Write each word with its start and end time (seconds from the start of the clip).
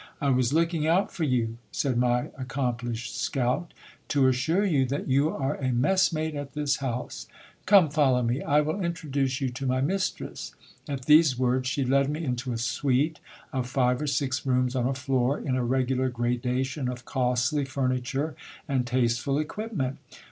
I 0.19 0.31
was 0.31 0.51
looking 0.51 0.87
out 0.87 1.11
for 1.11 1.25
you, 1.25 1.59
said 1.71 1.95
my 1.95 2.31
accomplished 2.35 3.15
scout, 3.21 3.71
to 4.07 4.25
assure 4.27 4.65
you 4.65 4.83
that 4.87 5.07
you 5.07 5.29
are 5.29 5.57
a 5.57 5.71
messmate 5.71 6.33
at 6.33 6.53
this 6.53 6.77
house. 6.77 7.27
Come, 7.67 7.87
follow 7.91 8.23
me; 8.23 8.41
I 8.41 8.61
will 8.61 8.83
introduce 8.83 9.39
you 9.41 9.49
to 9.51 9.67
my 9.67 9.79
mistress. 9.79 10.55
At 10.89 11.05
these 11.05 11.37
words, 11.37 11.69
she 11.69 11.85
led 11.85 12.09
me 12.09 12.25
into 12.25 12.51
a 12.51 12.57
suite 12.57 13.19
of 13.53 13.67
five 13.69 14.01
or 14.01 14.07
six 14.07 14.43
rooms 14.43 14.75
on 14.75 14.87
a 14.87 14.95
floor, 14.95 15.37
in 15.39 15.55
a 15.55 15.63
regular 15.63 16.09
gradation 16.09 16.89
of 16.89 17.05
costly 17.05 17.63
fur 17.63 17.89
niture 17.89 18.33
and 18.67 18.87
tasteful 18.87 19.37
equipment. 19.37 19.99